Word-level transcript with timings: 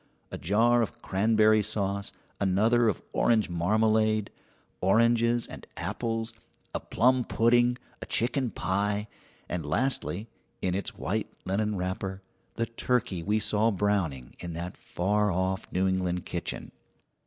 A 0.31 0.37
jar 0.39 0.81
of 0.81 0.99
cranberry 1.03 1.61
sauce, 1.61 2.11
another 2.39 2.87
of 2.89 3.03
orange 3.13 3.51
marmalade, 3.51 4.31
oranges 4.81 5.45
and 5.45 5.67
apples, 5.77 6.33
a 6.73 6.79
plum 6.79 7.23
pudding, 7.23 7.77
a 8.01 8.07
chicken 8.07 8.49
pie, 8.49 9.07
and 9.47 9.63
lastly, 9.63 10.27
in 10.59 10.73
its 10.73 10.95
white 10.97 11.31
linen 11.45 11.75
wrapper, 11.77 12.23
the 12.55 12.65
turkey 12.65 13.21
we 13.21 13.37
saw 13.37 13.69
browning 13.69 14.35
in 14.39 14.53
that 14.53 14.75
far 14.75 15.31
off 15.31 15.67
New 15.71 15.87
England 15.87 16.25
kitchen. 16.25 16.71